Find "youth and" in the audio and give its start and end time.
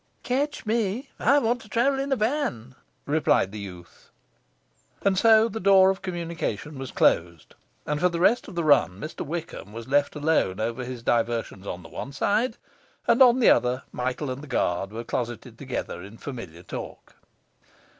3.59-5.15